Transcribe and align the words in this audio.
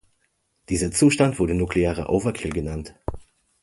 Dieser 0.69 0.91
Zustand 0.91 1.37
wurde 1.37 1.53
„nuklearer 1.53 2.09
Overkill“ 2.09 2.49
genannt. 2.49 2.95